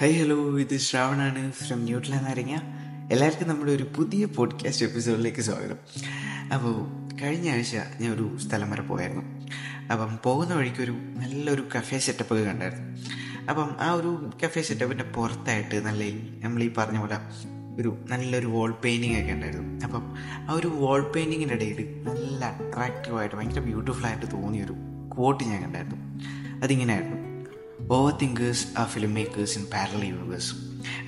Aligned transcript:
Hi 0.00 0.22
hello 0.22 0.60
ഇത് 0.60 0.76
ശ്രാവണാണ് 0.76 1.52
from 1.52 1.82
neutral 1.84 2.14
നാരങ്ങ 2.14 2.56
എല്ലാവർക്കും 3.12 3.48
നമ്മുടെ 3.48 3.72
ഒരു 3.72 3.86
പുതിയ 3.96 4.24
പോഡ്കാസ്റ്റ് 4.24 4.86
എപ്പിസോഡിലേക്ക് 4.86 5.40
സ്വാഗതം. 5.40 5.76
അപ്പോൾ 6.54 6.86
കഴിഞ്ഞ 7.22 7.50
ആഴ്ച 7.50 7.76
ഞാൻ 8.00 8.12
ഒരു 8.12 8.38
സ്ഥലം 8.38 8.70
വരെ 8.70 8.82
പോയായിരുന്നു. 8.82 9.46
അപ്പം 9.92 10.18
പോകുന്ന 10.24 10.54
വഴിക്ക് 10.54 10.82
ഒരു 10.82 10.90
നല്ലൊരു 10.90 11.68
കഫേ 11.76 11.98
സെറ്റപ്പ് 11.98 12.34
ഒക്കെ 12.34 12.44
കണ്ടായിരുന്നു. 12.44 12.98
അപ്പം 13.50 13.76
ആ 13.80 13.92
ഒരു 13.92 14.30
കഫേ 14.44 14.62
സെറ്റപ്പിന്റെ 14.62 15.04
പുറത്തായിട്ട് 15.04 15.86
നല്ല 15.86 16.04
നമ്മൾ 16.44 16.62
ഈ 16.62 16.70
പറഞ്ഞ 16.78 16.98
പോലെ 16.98 17.16
ഒരു 17.82 18.04
നല്ലൊരു 18.08 18.46
വാൾ 18.46 18.72
പെയിന്റിങ് 18.72 19.20
ഒക്കെ 19.20 19.32
ഉണ്ടായിരുന്നു. 19.32 19.86
അപ്പം 19.86 20.14
ആ 20.48 20.52
ഒരു 20.52 20.66
വാൾ 20.66 21.12
പെയിന്റിങ്ങിന്റെ 21.12 21.54
ഇടയിൽ 21.54 22.04
നല്ല 22.08 22.44
അട്രാക്റ്റീവായിട്ട് 22.44 23.36
ഭയങ്കര 23.36 23.60
ആയിട്ട് 24.04 24.26
തോന്നിയൊരു 24.26 24.74
കോട്ട് 25.08 25.44
ഞാൻ 25.44 25.62
കണ്ടായിരുന്നു. 25.62 26.24
അതിങ്ങനെയായിരുന്നു 26.62 27.29
ഓവർ 27.90 28.18
തിങ്കേഴ്സ് 28.22 28.66
ആ 28.78 28.84
film 28.84 29.14
makers 29.14 29.58
in 29.58 29.64
parallel 29.64 30.04
universe 30.04 30.54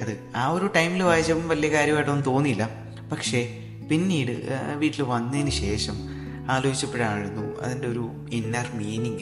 അത് 0.02 0.30
ആ 0.36 0.48
ഒരു 0.48 0.70
ടൈമിൽ 0.76 1.02
വായിച്ചപ്പം 1.02 1.48
വലിയ 1.48 1.70
കാര്യമായിട്ടൊന്നും 1.70 2.24
തോന്നിയില്ല. 2.24 2.68
പക്ഷേ 3.12 3.58
പിന്നീട് 3.90 4.48
വീട്ടിൽ 4.76 5.02
വന്നതിന് 5.02 5.50
ശേഷം 5.50 5.94
ആലോചിച്ചപ്പോഴായിരുന്നു 6.50 7.60
അതിന്റെ 7.60 7.88
ഒരു 7.88 8.26
ഇന്നർ 8.32 8.66
മീനിങ് 8.74 9.20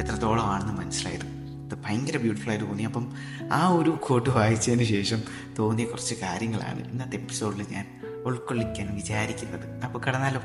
എത്രത്തോളമാണെന്ന് 0.00 0.72
മനസ്സിലായത്. 0.72 1.38
അത് 1.66 1.82
ഭയങ്കര 1.84 2.16
ബ്യൂട്ടിഫുൾ 2.16 2.50
ആയിട്ട് 2.50 2.64
തോന്നി. 2.64 2.82
അപ്പം 2.82 3.12
ആ 3.52 3.68
ഒരു 3.68 3.90
കോട്ട് 3.90 4.30
വായിച്ചതിന് 4.30 4.84
ശേഷം 4.84 5.22
തോന്നിയ 5.58 5.84
കുറച്ച് 5.84 6.14
കാര്യങ്ങളാണ് 6.14 6.90
ഇന്നത്തെ 6.90 7.16
എപ്പിസോഡിൽ 7.16 7.64
ഞാൻ 7.70 8.00
ഉൾക്കൊള്ളിക്കാൻ 8.24 8.94
വിചാരിക്കുന്നത്. 8.94 9.84
അപ്പോൾ 9.84 9.98
കടന്നാലോ. 10.08 10.40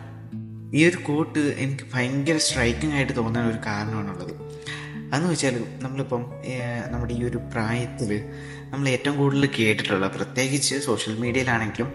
ഈ 0.74 0.86
ഒരു 0.86 0.98
കോട്ട് 0.98 1.40
എനിക്ക് 1.40 1.84
ഭയങ്കര 1.94 2.38
സ്ട്രൈക്കിംഗ് 2.38 2.96
ആയിട്ട് 2.96 3.16
തോന്നാൻ 3.16 3.50
ഒരു 3.50 3.58
കാരണമാണുള്ളത്. 3.66 4.54
അതെന്ന് 5.14 5.32
വെച്ചാൽ 5.32 5.64
നമ്മളിപ്പം 5.82 6.22
നമ്മുടെ 6.92 7.14
ഈ 7.14 7.24
ഒരു 7.24 7.38
പ്രായത്തിൽ 7.38 8.30
നമ്മൾ 8.66 8.90
ഏറ്റവും 8.90 9.18
കൂടുതൽ 9.18 9.46
കേട്ടിട്ടുള്ള 9.60 10.08
പ്രത്യേകിച്ച് 10.08 10.76
സോഷ്യൽ 10.76 11.18
മീഡിയയിലാണെങ്കിലും 11.18 11.92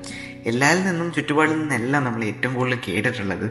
എല്ലാവരിൽ 0.47 0.85
നിന്നും 0.91 1.13
ചുറ്റുപാടിൽ 1.13 1.59
നിന്നെല്ലാം 1.59 2.05
നമ്മൾ 2.05 2.25
ഏറ്റവും 2.25 2.55
കൂടുതൽ 2.55 2.79
കേട്ടിട്ടുള്ളത് 2.89 3.51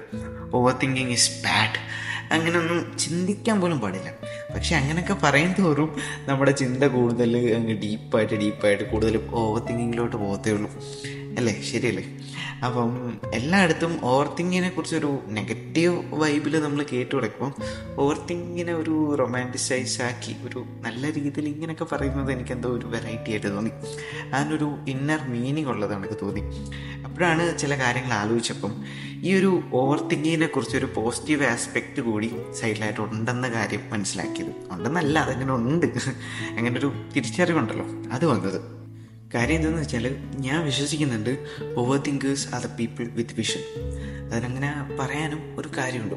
ഓവർ 0.53 0.75
തിങ്കിങ് 0.83 1.09
ഇസ് 1.09 1.31
ബാഡ്. 1.45 2.07
അങ്ങനെയൊന്നും 2.33 2.97
ചിന്തിക്കാൻ 2.97 3.61
പോലും 3.61 3.79
പാടില്ല. 3.79 4.09
പക്ഷെ 4.55 4.75
അങ്ങനെയൊക്കെ 4.75 5.13
പറയും 5.13 5.55
തോറും 5.59 5.97
നമ്മുടെ 6.27 6.51
ചിന്ത 6.51 6.83
കൂടുതൽ 6.83 7.55
അങ്ങ് 7.55 7.81
ഡീപ്പായിട്ട് 7.81 8.33
ഡീപ്പായിട്ട് 8.33 8.83
കൂടുതൽ 8.83 9.29
ഓവർ 9.29 9.61
തിങ്കിങ്ങിലോട്ട് 9.67 10.15
പോകത്തേ 10.15 10.51
ഉള്ളൂ. 10.51 10.71
അല്ലേ? 11.37 11.61
ശരിയല്ലേ? 11.61 12.05
അപ്പം 12.65 13.19
എല്ലായിടത്തും 13.33 13.99
ഓവർ 14.03 14.25
തിങ്കിങ്ങിനെ 14.25 14.69
കുറിച്ചൊരു 14.69 15.19
നെഗറ്റീവ് 15.27 16.13
വൈബിൽ 16.13 16.63
നമ്മൾ 16.63 16.85
കേട്ടു 16.93 17.15
തുടക്കുമ്പം 17.15 17.53
ഓവർ 17.99 18.17
തിങ്കിങ്ങിനെ 18.17 18.73
ഒരു 18.73 19.15
റൊമാന്റിസൈസ് 19.19 20.01
ആക്കി 20.01 20.35
ഒരു 20.47 20.65
നല്ല 20.81 21.13
രീതിയിൽ 21.13 21.47
ഇങ്ങനെയൊക്കെ 21.47 21.95
പറയുന്നത് 21.95 22.31
എനിക്ക് 22.31 22.51
എന്തോ 22.51 22.69
ഒരു 22.69 22.85
വെറൈറ്റി 22.85 23.31
ആയിട്ട് 23.31 23.47
തോന്നി. 23.47 23.71
അതിനൊരു 24.33 24.77
ഇന്നർ 24.87 25.19
മീനിങ് 25.27 25.67
ഉള്ളത് 25.67 25.93
എനിക്ക് 25.93 26.13
തോന്നി. 26.21 26.41
അപ്പോഴാണ് 27.03 27.57
ചില 27.57 27.79
കാര്യങ്ങൾ 27.79 28.13
ആലോചിച്ചപ്പം 28.13 28.83
ഈ 29.21 29.33
ഒരു 29.33 29.61
ഓവർ 29.73 30.07
തിങ്കിങ്ങിനെ 30.07 30.47
കുറിച്ചൊരു 30.47 30.87
പോസിറ്റീവ് 30.95 31.45
ആസ്പെക്റ്റ് 31.45 32.01
കൂടി 32.01 32.31
സൈഡിലായിട്ട് 32.61 33.01
ഉണ്ടെന്ന 33.01 33.49
കാര്യം 33.49 33.81
മനസ്സിലാക്കിയത്. 33.89 34.51
ഉണ്ടെന്നല്ല 34.71 35.19
അതങ്ങനെ 35.19 35.53
ഉണ്ട്? 35.53 35.85
അങ്ങനെ 36.49 36.79
ഒരു 36.79 36.91
തിരിച്ചറിവുണ്ടല്ലോ. 37.15 37.85
അത് 38.11 38.25
വന്നത്. 38.25 38.76
കാര്യം 39.33 39.55
എന്താണെന്ന് 39.55 39.83
വെച്ചാൽ 39.83 40.17
ഞാൻ 40.35 40.65
വിശ്വസിക്കുന്നുണ്ട് 40.65 41.45
over 41.77 42.01
thinkers 42.01 42.55
are 42.55 42.65
the 42.65 42.65
people 42.65 43.07
with 43.07 43.35
vision 43.37 43.59
അതിനങ്ങനെ 44.33 44.97
പറയാനും 44.99 45.59
ഒരു 45.59 45.69
കാര്യമുണ്ട്. 45.77 46.15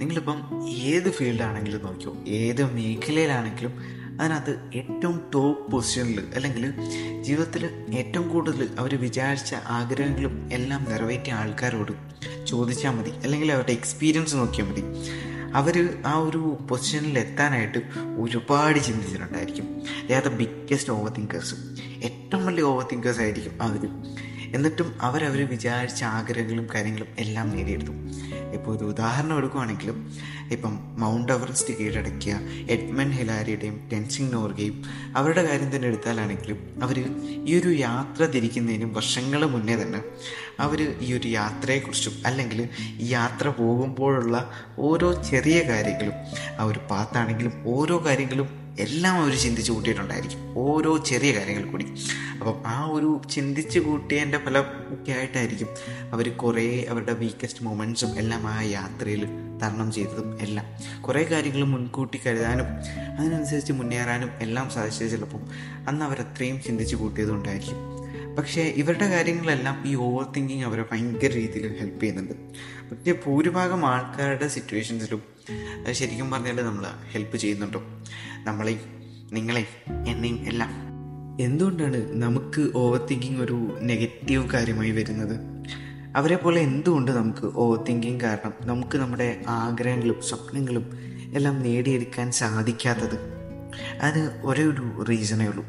നിങ്ങളിപ്പം 0.00 0.68
ഏത് 0.70 1.10
ഫീൽഡാണെങ്കിലും 1.10 1.82
നോക്കിയോ 1.84 2.16
ഏത് 2.28 2.74
മേഖലയിലാണെങ്കിലും 2.74 3.72
അതിനകത്ത് 4.20 4.70
ഏറ്റവും 4.74 5.30
ടോപ്പ് 5.34 5.70
പൊസിഷനിൽ 5.70 6.22
അല്ലെങ്കിൽ 6.34 6.72
ജീവിതത്തിൽ 7.22 7.86
ഏറ്റവും 7.98 8.28
കൂടുതൽ 8.28 8.68
അവർ 8.78 9.00
വിചാരിച്ച 9.00 9.54
ആഗ്രഹങ്ങളും 9.54 10.48
എല്ലാം 10.52 10.86
നിറവേറ്റിയ 10.90 11.32
ആൾക്കാരോട് 11.32 11.92
ചോദിച്ചാൽ 12.46 12.90
മതി. 12.90 13.10
അല്ലെങ്കിൽ 13.10 13.52
അവരുടെ 13.52 13.72
എക്സ്പീരിയൻസ് 13.72 14.36
നോക്കിയാൽ 14.36 14.68
മതി. 14.68 14.82
അവർ 15.54 15.98
ആ 16.06 16.18
ഒരു 16.18 16.66
പൊസിഷനിൽ 16.70 17.18
എത്താനായിട്ട് 17.18 17.78
ഒരുപാട് 18.20 18.78
ചിന്തിച്ചിട്ടുണ്ടായിരിക്കും. 18.78 19.82
They 20.06 20.14
are 20.14 20.24
the 20.24 20.28
biggest 20.28 20.92
over 20.92 21.12
thinkers 21.12 21.54
ഏറ്റവും 22.06 22.46
വലിയ 22.46 22.62
ഓവർ 22.62 22.86
തിങ്കേഴ്സ് 22.92 23.20
ആയിരിക്കും 23.20 23.62
അവർ. 23.62 23.84
എന്നിട്ടും 24.54 24.94
അവരവർ 25.00 25.48
വിചാരിച്ച 25.50 26.04
ആഗ്രഹങ്ങളും 26.04 26.68
കാര്യങ്ങളും 26.74 27.08
എല്ലാം 27.18 27.50
നേടിയെടുത്തു. 27.50 27.94
ഇപ്പോൾ 28.54 28.76
ഒരു 28.76 28.84
ഉദാഹരണം 28.84 29.36
എടുക്കുകയാണെങ്കിലും 29.36 29.96
ഇപ്പം 30.52 30.78
മൗണ്ട് 30.98 31.32
എവറസ്റ്റ് 31.32 31.74
കീഴടക്കിയ 31.74 32.34
എഡ്മൻ 32.70 33.10
ഹിലാരിയുടെയും 33.10 33.88
ടെൻസിങ് 33.92 34.32
നോർഗയും 34.32 34.76
അവരുടെ 35.16 35.42
കാര്യം 35.48 35.76
തന്നെ 35.76 35.88
എടുത്താലാണെങ്കിലും 35.88 36.58
അവർ 36.82 36.98
ഈ 37.44 37.60
ഒരു 37.60 37.68
യാത്ര 37.78 38.24
തിരിക്കുന്നതിനും 38.24 38.92
വർഷങ്ങൾ 38.92 39.44
മുന്നേ 39.46 39.76
തന്നെ 39.82 40.00
അവർ 40.60 40.96
ഈ 41.00 41.12
ഒരു 41.14 41.28
യാത്രയെക്കുറിച്ചും 41.28 42.12
അല്ലെങ്കിൽ 42.26 42.68
ഈ 42.96 43.08
യാത്ര 43.08 43.48
പോകുമ്പോഴുള്ള 43.48 44.36
ഓരോ 44.78 45.22
ചെറിയ 45.30 45.62
കാര്യങ്ങളും 45.62 46.14
ആ 46.60 46.64
ഒരു 46.64 46.78
പാത്താണെങ്കിലും 46.90 47.64
ഓരോ 47.66 48.06
കാര്യങ്ങളും 48.06 48.65
എല്ലാം 48.80 49.14
അവർ 49.14 49.34
ചിന്തിച്ച് 49.34 49.72
കൂട്ടിയിട്ടുണ്ടായിരിക്കും. 49.72 50.58
ഓരോ 50.58 50.96
ചെറിയ 50.96 51.34
കാര്യങ്ങൾ 51.34 51.70
കൂടി. 51.70 51.84
അപ്പം 52.38 52.62
ആ 52.66 52.84
ഒരു 52.86 53.20
ചിന്തിച്ച് 53.30 53.78
കൂട്ടിയതിന്റെ 53.78 54.38
ഫലം 54.38 54.64
ഒക്കെ 54.88 55.12
ആയിട്ടായിരിക്കും 55.12 55.68
അവർ 56.12 56.36
കുറേ 56.36 56.86
അവരുടെ 56.88 57.12
വീക്കസ്റ്റ് 57.12 57.64
മൊമെന്റ്സും 57.64 58.18
എല്ലാം 58.18 58.46
ആ 58.46 58.62
യാത്രയിൽ 58.62 59.26
തരണം 59.62 59.92
ചെയ്തതും 59.92 60.40
എല്ലാം. 60.40 60.66
കുറേ 61.02 61.22
കാര്യങ്ങൾ 61.22 61.64
മുൻകൂട്ടി 61.64 62.20
കരുതാനും 62.26 62.66
അതിനനുസരിച്ച് 63.18 63.72
മുന്നേറാനും 63.72 64.30
എല്ലാം 64.40 64.70
സാധിച്ചത് 64.70 65.10
ചിലപ്പം 65.10 65.40
അന്ന് 65.88 66.04
അവരത്രയും 66.04 66.62
ചിന്തിച്ച് 66.62 66.96
കൂട്ടിയതുകൊണ്ടായിരിക്കും. 66.96 67.76
പക്ഷേ 68.36 68.62
ഇവരുടെ 68.62 69.08
കാര്യങ്ങളെല്ലാം 69.08 69.82
ഈ 69.86 69.94
ഓവർ 69.94 70.32
തിങ്കിങ് 70.32 70.64
അവരെ 70.64 70.84
ഭയങ്കര 70.92 71.32
രീതിയിൽ 71.32 71.76
ഹെൽപ്പ് 71.80 72.00
ചെയ്യുന്നുണ്ട്. 72.00 72.32
പക്ഷേ 72.90 73.12
ഭൂരിഭാഗം 73.26 73.86
ആൾക്കാരുടെ 73.86 74.48
സിറ്റുവേഷൻസിലും 74.48 75.22
ശരിക്കും 75.92 76.30
പറഞ്ഞാൽ 76.30 76.64
നമ്മൾ 76.64 76.86
ഹെൽപ്പ് 77.12 77.36
ചെയ്യുന്നുണ്ടോ. 77.36 77.82
നമ്മളെ 78.46 78.80
നിങ്ങളെ 79.32 79.66
എന്നെയും 80.08 80.46
എല്ലാം. 80.46 80.70
എന്തുകൊണ്ടാണ് 81.40 82.22
നമുക്ക് 82.22 82.72
ഓവർ 82.74 83.06
തിങ്കിങ് 83.06 83.40
ഒരു 83.40 83.78
നെഗറ്റീവ് 83.82 84.50
കാര്യമായി 84.50 84.90
വരുന്നത്? 84.90 85.40
അവരെ 86.16 86.36
പോലെ 86.36 86.60
എന്തുകൊണ്ട് 86.60 87.10
നമുക്ക് 87.10 87.50
ഓവർ 87.54 87.84
തിങ്കിങ് 87.84 88.20
കാരണം 88.20 88.52
നമുക്ക് 88.62 88.98
നമ്മുടെ 88.98 89.40
ആഗ്രഹങ്ങളും 89.48 90.22
സ്വപ്നങ്ങളും 90.22 90.92
എല്ലാം 91.34 91.62
നേടിയെടുക്കാൻ 91.62 92.32
സാധിക്കാത്തത്? 92.32 93.18
അത് 94.02 94.40
ഒരേ 94.44 94.62
ഒരു 94.62 95.04
റീസണേ 95.08 95.46
ഉള്ളൂ. 95.46 95.66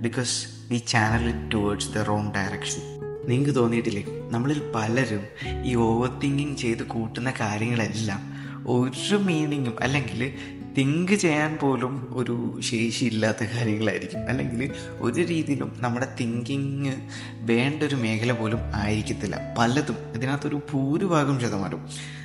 Because 0.00 0.46
we 0.70 0.78
channel 0.78 1.28
it 1.28 1.52
towards 1.52 1.94
the 1.94 1.98
wrong 1.98 2.34
direction 2.34 2.82
നിങ്ങൾക്ക് 3.28 3.54
തോന്നിയിട്ടില്ലേ? 3.54 4.04
നമ്മളിൽ 4.30 4.72
പലരും 4.74 5.22
ഈ 5.64 5.74
ഓവർ 5.74 6.18
തിങ്കിങ് 6.18 6.56
ചെയ്ത് 6.56 6.82
കൂട്ടുന്ന 6.82 7.32
കാര്യങ്ങളെല്ലാം 7.40 8.20
ഒരു 8.66 9.16
മീനിങ്ങും 9.16 9.74
അല്ലെങ്കിൽ 9.80 10.32
തിങ്ക് 10.78 11.12
ചെയ്യാൻ 11.12 11.56
പോലും 11.56 11.94
ഒരു 12.10 12.60
ശേഷിയില്ലാത്ത 12.62 13.44
കാര്യങ്ങളായിരിക്കും. 13.44 14.28
അല്ലെങ്കിൽ 14.28 14.72
ഒരു 15.00 15.22
രീതിയിലും 15.22 15.72
നമ്മുടെ 15.78 16.08
തിങ്കിങ് 16.20 16.92
വേണ്ട 17.40 17.82
ഒരു 17.82 17.94
മേഖല 17.94 18.32
പോലും 18.32 18.58
ആയിരിക്കത്തില്ല. 18.74 19.54
പലതും 19.58 19.96
ഇതിനകത്തൊരു 20.16 20.60
ഭൂരിഭാഗം 20.72 21.40
ശതമാനം 21.40 21.82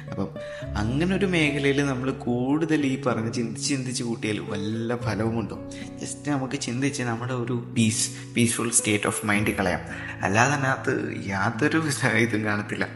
അപ്പം 0.10 0.30
അങ്ങനെ 0.78 1.16
ഒരു 1.16 1.26
മേഖലയിൽ 1.26 1.86
നമ്മൾ 1.86 2.12
കൂടുതൽ 2.12 2.86
ഈ 2.86 3.02
പറഞ്ഞ് 3.02 3.34
ചിന്തിച്ച് 3.34 3.70
ചിന്തിച്ച് 3.70 4.04
കൂട്ടിയാൽ 4.04 4.40
വല്ല 4.40 4.98
ഫലവുമുണ്ടോ 4.98 5.56
ജസ്റ്റ് 6.02 6.32
നമുക്ക് 6.32 6.60
ചിന്തിച്ച് 6.60 7.04
നമ്മുടെ 7.04 7.34
ഒരു 7.34 7.74
peace 7.78 8.10
peaceful 8.36 8.70
state 8.70 9.08
of 9.08 9.26
mind 9.26 9.52
കളയാം. 9.52 9.80
അല്ലാതെ 10.22 10.54
അതിനകത്ത് 10.54 10.94
യാതൊരു 11.28 11.80
ഇതും 12.16 12.46
കാണത്തില്ല. 12.46 12.88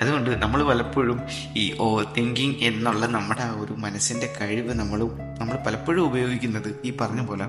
അതുകൊണ്ട് 0.00 0.30
നമ്മൾ 0.30 0.62
പലപ്പോഴും 0.62 1.20
ഈ 1.56 1.76
ഓവർ 1.80 2.06
തിങ്കിങ് 2.18 2.54
എന്നുള്ള 2.60 3.06
നമ്മുടെ 3.06 3.42
ആ 3.42 3.50
ഒരു 3.60 3.72
മനസ്സിന്റെ 3.72 4.32
കഴിവ് 4.40 4.74
നമ്മൾ 4.74 4.93
നമ്മൾ 5.02 5.58
പലപ്പോഴും 5.66 6.06
ഉപയോഗിക്കുന്നത് 6.06 6.80
ഈ 6.84 6.96
പറഞ്ഞ 7.00 7.26
പോലെ 7.26 7.44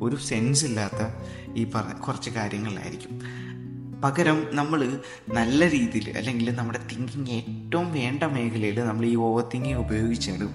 ഒരു 0.00 0.16
സെൻസ് 0.16 0.64
ഇല്ലാത്ത 0.64 1.02
ഈ 1.56 1.70
പറഞ്ഞ 1.74 1.92
കുറച്ച് 1.92 2.30
കാര്യങ്ങളിലായിരിക്കും. 2.30 3.20
പകരം 4.04 4.46
നമ്മൾ 4.50 4.98
നല്ല 5.28 5.70
രീതിയിൽ 5.70 6.16
അല്ലെങ്കിൽ 6.16 6.54
നമ്മുടെ 6.54 6.78
തിങ്കിങ് 6.92 7.28
ഏറ്റവും 7.28 7.92
വേണ്ട 7.92 8.22
മേഖലയിൽ 8.22 8.80
നമ്മൾ 8.80 9.06
ഈ 9.06 9.16
ഓവർ 9.16 9.44
തിങ്കിങ് 9.54 9.76
ഉപയോഗിച്ചാണ് 9.76 10.48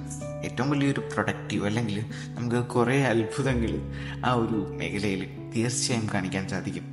ഏറ്റവും 0.46 0.70
വലിയൊരു 0.70 1.00
പ്രൊഡക്റ്റീവ് 1.00 1.66
അല്ലെങ്കിൽ 1.66 2.06
നമുക്ക് 2.28 2.66
കുറേ 2.66 3.02
അത്ഭുതങ്ങൾ 3.02 3.92
ആ 4.26 4.34
ഒരു 4.34 4.78
മേഖലയിൽ 4.80 5.28
തീർച്ചയായും 5.56 6.10
കാണിക്കാൻ 6.14 6.48
സാധിക്കും. 6.48 6.84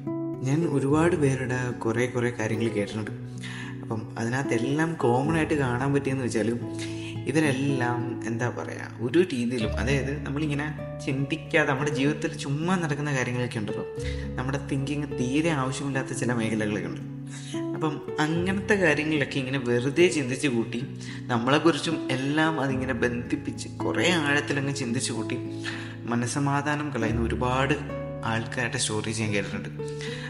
ഞാൻ 0.42 0.64
ഒരുപാട് 0.64 1.16
പേരുടെ 1.16 1.70
കുറേ 1.70 2.06
കുറേ 2.06 2.30
കാര്യങ്ങൾ 2.30 2.68
കേട്ടിട്ടുണ്ട്. 2.68 3.10
അപ്പം 3.82 4.18
അതിനകത്തെല്ലാം 4.18 4.94
കോമൺ 4.94 5.36
ആയിട്ട് 5.36 5.54
കാണാൻ 5.54 5.92
പറ്റിയെന്ന് 5.94 6.24
വെച്ചാൽ 6.24 6.58
ഇവരെല്ലാം 7.26 8.22
എന്താ 8.26 8.48
പറയുക 8.50 8.90
ഒരു 9.00 9.18
രീതിയിലും 9.18 9.72
അതായത് 9.78 10.26
നമ്മളിങ്ങനെ 10.26 10.98
ചിന്തിക്കാതെ 11.04 11.70
നമ്മുടെ 11.70 11.90
ജീവിതത്തിൽ 11.90 12.38
ചുമ്മാ 12.38 12.76
നടക്കുന്ന 12.76 13.14
കാര്യങ്ങളൊക്കെ 13.14 13.58
ഉണ്ടല്ലോ 13.58 13.84
നമ്മുടെ 14.34 14.60
തിങ്കിങ് 14.72 15.18
തീരെ 15.20 15.50
ആവശ്യമില്ലാത്ത 15.50 16.08
ചില 16.08 16.32
മേഖലകളൊക്കെ 16.32 16.88
ഉണ്ട് 16.88 17.14
അപ്പം 17.74 18.00
അങ്ങനത്തെ 18.20 18.74
കാര്യങ്ങളിലൊക്കെ 18.74 19.38
ഇങ്ങനെ 19.38 19.58
വെറുതെ 19.58 20.08
ചിന്തിച്ച് 20.08 20.48
കൂട്ടി 20.48 20.84
നമ്മളെക്കുറിച്ചും 21.20 22.08
എല്ലാം 22.10 22.60
അതിങ്ങനെ 22.60 22.92
ബന്ധിപ്പിച്ച് 22.92 23.68
കുറേ 23.68 24.10
ആഴത്തിലങ്ങ് 24.10 24.74
ചിന്തിച്ച് 24.74 25.12
കൂട്ടി 25.12 25.38
മനസ്സമാധാനം 26.04 26.90
കളയുന്ന 26.90 27.20
ഒരുപാട് 27.20 28.03
ആൾക്കാരുടെ 28.24 28.78
സ്റ്റോറീസ് 28.78 29.20
ഞാൻ 29.20 29.34
കേട്ടിട്ടുണ്ട്. 29.34 29.68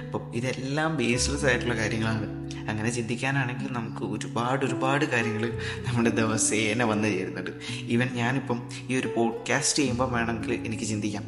അപ്പം 0.06 0.34
ഇതെല്ലാം 0.34 0.96
ബേസ്ലെസ് 0.96 1.44
ആയിട്ടുള്ള 1.44 1.76
കാര്യങ്ങളാണ്. 1.76 2.44
അങ്ങനെ 2.70 2.90
ചിന്തിക്കാനാണെങ്കിൽ 2.90 3.72
നമുക്ക് 3.72 4.06
ഒരുപാട് 4.06 4.64
ഒരുപാട് 4.66 5.04
കാര്യങ്ങൾ 5.04 5.60
നമ്മുടെ 5.86 6.10
ദിവസേന 6.10 6.82
വന്നു 6.82 7.08
ചേരുന്നുണ്ട്. 7.08 7.50
ഈവൻ 7.70 8.08
ഞാനിപ്പം 8.14 8.68
ഈ 8.88 8.96
ഒരു 8.96 9.14
പോഡ്കാസ്റ്റ് 9.16 9.78
ചെയ്യുമ്പോൾ 9.78 10.12
വേണമെങ്കിൽ 10.12 10.54
എനിക്ക് 10.54 10.84
ചിന്തിക്കാം. 10.84 11.24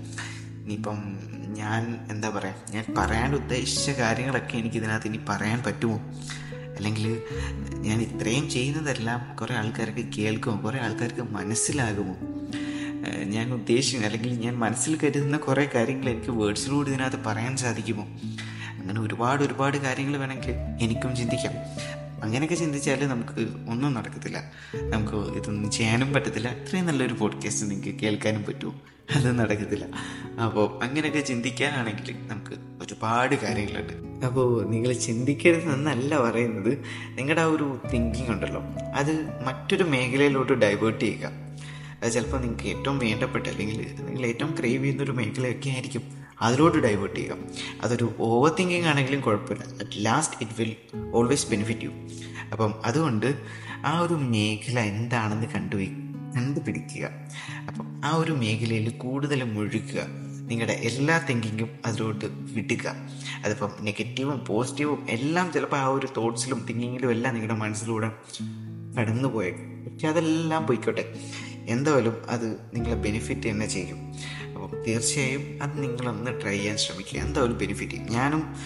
ഇനിയിപ്പം 0.63 0.97
ഞാൻ 1.49 2.07
എന്താ 2.11 2.29
പറയുക 2.29 2.55
ഞാൻ 2.71 2.85
പറയാൻ 2.99 3.35
ഉദ്ദേശിച്ച 3.35 3.91
കാര്യങ്ങളൊക്കെ 3.91 4.57
എനിക്ക് 4.57 4.77
ഇതിനകത്ത് 4.77 5.07
ഇനി 5.07 5.21
പറയാൻ 5.29 5.63
പറ്റുമോ? 5.63 6.01
അല്ലെങ്കിൽ 6.77 7.23
ഞാൻ 7.75 8.03
ഇത്രയും 8.03 8.51
ചെയ്യുന്നതെല്ലാം 8.51 9.37
കുറേ 9.37 9.55
ആൾക്കാർക്ക് 9.55 10.09
കേൾക്കുമോ? 10.13 10.65
കുറേ 10.65 10.79
ആൾക്കാർക്ക് 10.79 11.21
മനസ്സിലാകുമോ? 11.21 12.36
ഞാൻ 13.26 13.52
ഉദ്ദേശിക്കുന്ന 13.52 14.06
അല്ലെങ്കിൽ 14.06 14.40
ഞാൻ 14.40 14.58
മനസ്സിൽ 14.58 14.99
കരുതുന്ന 15.05 15.37
കുറേ 15.37 15.70
കാര്യങ്ങൾ 15.75 16.08
എനിക്ക് 16.08 16.31
വേർഡ്സിലൂടെ 16.31 16.88
ഇതിനകത്ത് 16.88 17.17
പറയാൻ 17.26 17.56
സാധിക്കുമോ? 17.56 18.05
അങ്ങനെ 18.78 19.00
ഒരുപാട് 19.00 19.43
ഒരുപാട് 19.43 19.76
കാര്യങ്ങൾ 19.76 20.17
വേണമെങ്കിൽ 20.17 20.55
എനിക്കും 20.81 21.17
ചിന്തിക്കാം. 21.17 21.52
അങ്ങനെയൊക്കെ 22.23 22.55
ചിന്തിച്ചാൽ 22.55 23.08
നമുക്ക് 23.08 23.40
ഒന്നും 23.70 23.94
നടക്കത്തില്ല. 23.94 24.50
നമുക്ക് 24.76 25.38
ഇതൊന്നും 25.38 25.70
ചെയ്യാനും 25.70 26.12
പറ്റത്തില്ല. 26.12 26.49
ഇത്രയും 26.49 26.87
നല്ലൊരു 26.87 27.14
പോഡ്കാസ്റ്റ് 27.14 27.70
നിങ്ങൾക്ക് 27.70 27.99
കേൾക്കാനും 27.99 28.44
പറ്റുമോ? 28.44 28.75
അത് 29.14 29.38
നടക്കത്തില്ല. 29.38 29.87
അപ്പോൾ 30.40 30.84
അങ്ങനെയൊക്കെ 30.84 31.20
ചിന്തിക്കാനാണെങ്കിൽ 31.20 32.17
നമുക്ക് 32.29 32.84
ഒരുപാട് 32.84 33.34
കാര്യങ്ങളുണ്ട്. 33.34 34.26
അപ്പോൾ 34.26 34.67
നിങ്ങൾ 34.67 34.93
ചിന്തിക്കരുതെന്നല്ല 34.93 36.31
പറയുന്നത്. 36.31 36.79
നിങ്ങളുടെ 37.14 37.40
ആ 37.40 37.44
ഒരു 37.44 37.81
തിങ്കിങ് 37.93 38.29
ഉണ്ടല്ലോ. 38.29 38.62
അത് 38.96 39.44
മറ്റൊരു 39.46 39.84
മേഖലയിലോട്ട് 39.84 40.52
ഡൈവേർട്ട് 40.52 41.00
ചെയ്യുക. 41.00 41.45
ചിലപ്പോൾ 42.08 42.41
നിങ്ങൾക്ക് 42.41 42.64
ഏറ്റവും 42.64 42.99
വേണ്ടപ്പെട്ട 42.99 43.47
അല്ലെങ്കിൽ 43.47 43.97
നിങ്ങൾ 44.00 44.26
ഏറ്റവും 44.26 44.55
ക്രേവ് 44.61 44.85
ചെയ്യുന്ന 44.85 45.03
ഒരു 45.03 45.11
മേഖലയൊക്കെ 45.11 45.70
ആയിരിക്കും. 45.70 46.03
അതിലോട്ട് 46.41 46.79
ഡൈവേർട്ട് 46.79 47.17
ചെയ്യുക. 47.17 47.37
അതൊരു 47.82 48.14
ഓവർ 48.19 48.55
തിങ്കിങ് 48.61 48.85
ആണെങ്കിലും 48.85 49.20
കുഴപ്പമില്ല. 49.20 49.64
At 49.64 50.05
last 50.05 50.37
it 50.41 50.53
will 50.58 50.76
always 51.14 51.50
benefit 51.50 51.81
you 51.82 51.91
അപ്പം 52.53 52.75
അതുകൊണ്ട് 52.85 53.35
ആ 53.70 53.99
ഒരു 53.99 54.14
മേഖല 54.14 54.81
എന്താണെന്ന് 54.81 55.47
കണ്ടു 55.47 55.76
കണ്ടുപിടിക്കുക. 56.37 57.11
അപ്പം 57.69 58.00
ആ 58.05 58.17
ഒരു 58.17 58.32
മേഖലയിൽ 58.32 58.91
കൂടുതൽ 58.91 59.44
മുഴുകുക. 59.44 60.26
നിങ്ങളുടെ 60.50 60.73
എല്ലാ 60.73 61.19
തിങ്കിങ്ങും 61.19 61.70
അതിലോട്ട് 61.87 62.25
വിടുക. 62.25 62.93
അതിപ്പം 63.44 63.73
നെഗറ്റീവും 63.81 64.44
പോസിറ്റീവും 64.44 65.06
എല്ലാം 65.11 65.53
ചിലപ്പോൾ 65.53 65.76
ആ 65.76 65.87
ഒരു 65.87 66.08
തോട്ട്സിലും 66.17 66.67
തിങ്കിങ്ങിലും 66.69 67.11
എല്ലാം 67.11 67.35
നിങ്ങളുടെ 67.35 67.58
മനസ്സിലൂടെ 67.58 68.11
കടന്നു 69.00 69.29
പോയേക്കും 69.29 69.93
പക്ഷെ 69.93 70.08
അതെല്ലാം 70.08 70.67
പോയിക്കോട്ടെ. 70.67 71.14
എന്തായാലും 71.69 72.31
അത് 72.31 72.61
നിങ്ങളെ 72.75 72.95
ബെനിഫിറ്റ് 72.95 73.49
തന്നെ 73.49 73.67
ചെയ്യും. 73.67 74.13
അപ്പം 74.55 74.83
തീർച്ചയായും 74.89 75.59
അത് 75.63 75.83
നിങ്ങളൊന്ന് 75.83 76.41
ട്രൈ 76.43 76.57
ചെയ്യാൻ 76.57 76.77
ശ്രമിക്കുക. 76.77 77.21
എന്തായാലും 77.21 77.59
ബെനിഫിറ്റ് 77.59 77.93
ചെയ്യും. 77.93 78.13
ഞാനും 78.13 78.57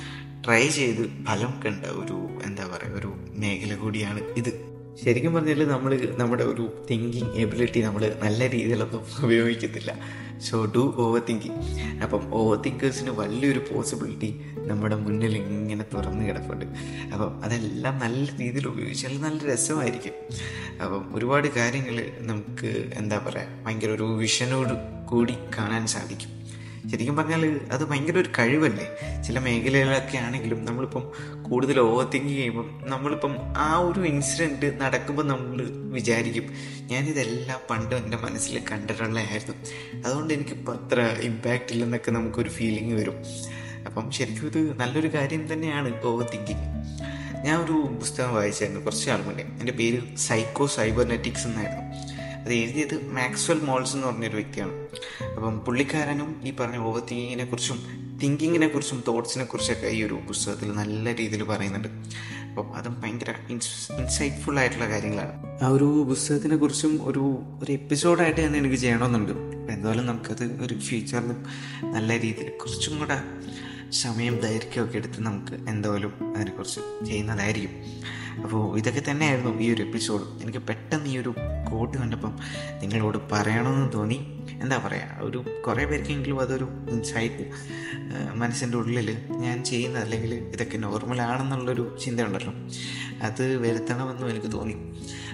ട്രൈ 0.45 0.69
ചെയ്ത് 0.69 1.25
ഫലം 1.25 1.63
കണ്ട 1.67 1.87
ഒരു 1.87 2.29
എന്താ 2.47 2.67
പറയുക 2.67 2.93
ഒരു 2.93 3.15
മേഖല 3.29 3.75
കൂടിയാണ് 3.75 4.21
ഇത്. 4.21 4.70
ശരിക്കും 5.05 5.35
പറഞ്ഞാൽ 5.35 5.69
നമ്മൾ 5.69 6.13
നമ്മുടെ 6.17 6.45
ഒരു 6.45 6.87
തിങ്കിങ് 6.91 7.33
എബിലിറ്റി 7.35 7.81
നമ്മൾ 7.81 8.17
നല്ല 8.23 8.51
രീതിയിലൊന്നും 8.51 9.03
ഉപയോഗിക്കത്തില്ല. 9.25 9.99
സോ 10.41 10.65
ഡു 10.65 10.95
ഓവർ 10.97 11.23
തിങ്കിങ് 11.29 11.57
അപ്പം 12.01 12.35
ഓവർ 12.35 12.63
തിങ്കേഴ്സിന് 12.63 13.11
വലിയൊരു 13.11 13.65
പോസിബിലിറ്റി 13.75 14.41
നമ്മുടെ 14.57 14.97
മുന്നിൽ 14.97 15.37
ഇങ്ങനെ 15.37 15.85
തുറന്നു 15.95 16.29
കിടപ്പുണ്ട്. 16.29 16.65
അപ്പം 17.13 17.45
അതെല്ലാം 17.45 17.99
നല്ല 17.99 18.37
രീതിയിൽ 18.41 18.69
ഉപയോഗിച്ചാൽ 18.69 19.21
നല്ല 19.21 19.55
രസമായിരിക്കും. 19.55 20.13
അപ്പം 20.83 21.15
ഒരുപാട് 21.15 21.49
കാര്യങ്ങൾ 21.49 22.13
നമുക്ക് 22.19 22.91
എന്താ 22.95 23.19
പറയുക 23.19 23.65
ഭയങ്കര 23.67 23.91
ഒരു 23.91 24.03
വിഷനോട് 24.03 25.07
കൂടി 25.07 25.37
കാണാൻ 25.59 25.87
സാധിക്കും. 25.87 26.40
ശരിക്കും 26.89 27.17
പറഞ്ഞാൽ 27.17 27.61
അത് 27.73 27.85
ഭയങ്കര 27.85 28.19
ഒരു 28.19 28.29
കഴിവല്ലേ? 28.39 28.87
ചില 29.27 29.39
മേഖലകളിലൊക്കെ 29.39 30.19
ആണെങ്കിലും 30.19 30.65
നമ്മളിപ്പം 30.65 31.13
കൂടുതൽ 31.43 31.81
ഓവർ 31.81 32.11
തിങ്ക് 32.11 32.29
ചെയ്യുമ്പം 32.29 32.81
നമ്മളിപ്പം 32.85 33.37
ആ 33.57 33.77
ഒരു 33.77 34.01
ഇൻസിഡന്റ് 34.01 34.81
നടക്കുമ്പോൾ 34.81 35.23
നമ്മൾ 35.23 35.63
വിചാരിക്കും 35.93 36.55
ഞാനിതെല്ലാം 36.83 37.61
പണ്ട് 37.71 37.95
എന്റെ 37.95 38.17
മനസ്സിൽ 38.17 38.63
കണ്ടിട്ടുള്ളതായിരുന്നു. 38.73 39.55
അതുകൊണ്ട് 40.07 40.35
എനിക്കിപ്പോൾ 40.35 40.77
അത്ര 40.77 41.01
ഇമ്പാക്റ്റ് 41.01 41.73
ഇല്ലെന്നൊക്കെ 41.73 42.11
നമുക്കൊരു 42.11 42.49
ഫീലിംഗ് 42.49 42.95
വരും. 42.95 43.15
അപ്പം 43.87 44.11
ശരിക്കും 44.11 44.47
ഇത് 44.47 44.81
നല്ലൊരു 44.81 45.15
കാര്യം 45.15 45.53
തന്നെയാണ് 45.53 46.05
ഓവർ 46.05 46.31
തിങ്കിങ് 46.35 46.81
ഞാൻ 47.45 47.65
ഒരു 47.65 47.73
പുസ്തകം 47.73 48.35
വായിച്ചായിരുന്നു 48.35 48.85
കുറച്ച് 48.85 49.11
നാൾ 49.11 49.25
മുന്നേ. 49.25 49.43
എന്റെ 49.43 49.73
പേര് 49.73 50.17
സൈക്കോ 50.17 50.67
സൈബർനെറ്റിക്സ് 50.67 51.47
എന്നായിരുന്നു. 51.47 51.90
അത് 52.45 52.55
എഴുതിയത് 52.55 53.07
മാക്സ്വൽ 53.13 53.61
മോൾസ് 53.61 53.95
എന്ന് 53.95 54.07
പറഞ്ഞൊരു 54.07 54.37
വ്യക്തിയാണ്. 54.37 54.73
അപ്പം 55.35 55.59
പുള്ളിക്കാരനും 55.59 56.41
ഈ 56.45 56.53
പറഞ്ഞ 56.61 56.77
ഓവർ 56.77 57.03
തിങ്കിങ്ങിനെ 57.11 57.45
കുറിച്ചും 57.45 57.79
തിങ്കിങ്ങിനെ 58.23 58.69
കുറിച്ചും 58.69 59.05
തോട്ട്സിനെ 59.09 59.45
കുറിച്ചൊക്കെ 59.45 59.87
ഈ 59.87 60.03
ഒരു 60.03 60.21
പുസ്തകത്തിൽ 60.29 60.73
നല്ല 60.73 61.15
രീതിയിൽ 61.15 61.43
പറയുന്നുണ്ട്. 61.43 61.89
അപ്പം 62.51 62.75
അതും 62.75 63.01
ഭയങ്കര 63.01 63.35
ഇൻസൈറ്റ്ഫുൾ 63.51 64.59
ആയിട്ടുള്ള 64.59 64.89
കാര്യങ്ങളാണ്. 64.89 65.65
ആ 65.65 65.69
ഒരു 65.69 66.05
പുസ്തകത്തിനെ 66.09 66.57
കുറിച്ചും 66.57 67.09
ഒരു 67.09 67.43
ഒരു 67.63 67.73
എപ്പിസോഡായിട്ട് 67.73 68.41
തന്നെ 68.47 68.59
എനിക്ക് 68.59 68.77
ചെയ്യണമെന്നുണ്ട്. 68.77 69.33
എന്തായാലും 69.73 70.07
നമുക്കത് 70.07 70.63
ഒരു 70.63 70.79
ഫ്യൂച്ചറിൽ 70.79 71.33
നല്ല 71.85 72.21
രീതിയിൽ 72.21 72.51
കുറച്ചും 72.51 72.99
കൂടെ 72.99 73.19
സമയം 73.91 74.41
ദൈർഘ്യമൊക്കെ 74.41 74.97
എടുത്ത് 74.97 75.21
നമുക്ക് 75.21 75.71
എന്തായാലും 75.71 76.37
അതിനെക്കുറിച്ച് 76.37 76.81
ചെയ്യുന്നതായിരിക്കും. 77.07 77.75
അപ്പോൾ 78.43 78.79
ഇതൊക്കെ 78.79 79.03
തന്നെയായിരുന്നു 79.11 79.61
ഈ 79.61 79.75
ഒരു 79.75 79.83
എപ്പിസോഡ് 79.83 80.43
എനിക്ക് 80.43 80.59
പെട്ടെന്ന് 80.59 81.07
ഈ 81.07 81.19
ഒരു 81.19 81.35
കോട്ട് 81.71 81.99
കണ്ടപ്പം 81.99 82.39
നിങ്ങളോട് 82.81 83.19
പറയണമെന്ന് 83.33 83.93
തോന്നി. 83.93 84.47
എന്താ 84.63 84.79
പറയുക 84.79 85.19
ഒരു 85.21 85.45
കുറേ 85.67 85.85
പേർക്കെങ്കിലും 85.85 86.41
അതൊരു 86.41 86.69
ഇൻസൈറ്റ് 86.91 87.51
മനസ്സിന്റെ 88.35 88.79
ഉള്ളിൽ 88.79 89.19
ഞാൻ 89.31 89.65
ചെയ്യുന്ന 89.65 89.99
അല്ലെങ്കിൽ 89.99 90.35
ഇതൊക്കെ 90.35 90.77
നോർമലാണെന്നുള്ളൊരു 90.77 91.99
ചിന്തയുണ്ടല്ലോ 92.05 92.53
അത് 93.23 93.57
വരുത്തണമെന്നും 93.57 94.31
എനിക്ക് 94.31 94.53
തോന്നി. 94.53 94.75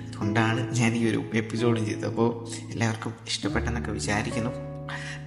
അതുകൊണ്ടാണ് 0.07 0.77
ഞാൻ 0.77 0.95
ഈ 0.95 1.09
ഒരു 1.11 1.25
എപ്പിസോഡ് 1.35 1.81
ചെയ്തത്. 1.81 2.07
അപ്പോൾ 2.07 2.47
എല്ലാവർക്കും 2.73 3.15
ഇഷ്ടപ്പെട്ടെന്നൊക്കെ 3.27 3.91
വിചാരിക്കുന്നു. 3.91 4.51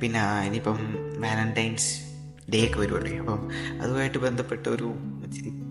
പിന്നെ 0.02 0.22
ഇനിയിപ്പം 0.48 0.78
വാലന്റൈൻസ് 1.22 2.09
ഡേ 2.54 2.72
ഒക്കെ 2.76 3.16
അപ്പം 3.16 3.50
അതുമായിട്ട് 3.82 4.18
ബന്ധപ്പെട്ട 4.18 4.68
ഒരു 4.68 4.94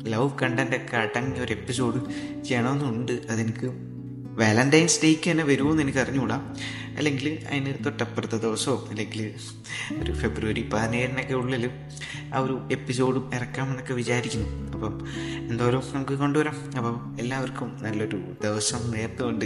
ലവ് 0.03 0.31
കണ്ടന്റൊക്കെ 0.43 0.97
അടങ്ങിയ 0.97 1.43
ഒരു 1.43 1.53
എപ്പിസോഡ് 1.53 2.11
ചെയ്യണമെന്നുണ്ട്. 2.45 3.13
അതെനിക്ക് 3.13 3.99
വാലന്റൈൻസ് 4.37 5.01
ഡേക്ക് 5.05 5.31
തന്നെ 5.31 5.45
വരുമെന്ന് 5.45 5.83
എനിക്ക് 5.83 5.99
അറിഞ്ഞുകൂടാ 5.99 6.55
അല്ലെങ്കിൽ 6.97 7.47
അതിന് 7.51 7.85
തൊട്ടപ്പുറത്തെ 7.85 8.37
ദിവസമോ 8.37 8.87
അല്ലെങ്കിൽ 8.91 9.35
ഒരു 10.03 10.13
ഫെബ്രുവരി 10.13 10.69
പതിനേഴിനൊക്കെ 10.73 11.35
ഉള്ളിൽ 11.35 11.71
ആ 12.35 12.39
ഒരു 12.39 12.69
എപ്പിസോഡും 12.73 13.31
ഇറക്കാമെന്നൊക്കെ 13.35 13.95
വിചാരിക്കുന്നു. 13.95 14.73
അപ്പം 14.73 15.07
എന്തോരം 15.49 15.83
നമുക്ക് 15.93 16.13
കൊണ്ടുവരാം. 16.13 16.71
അപ്പം 16.77 17.17
എല്ലാവർക്കും 17.21 17.79
നല്ലൊരു 17.83 18.17
ദിവസം 18.43 18.91
നേർത്തുകൊണ്ട് 18.91 19.45